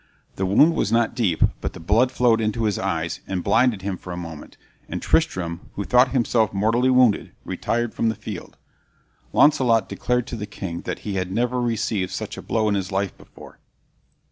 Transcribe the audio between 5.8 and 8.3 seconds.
thought himself mortally wounded, retired from the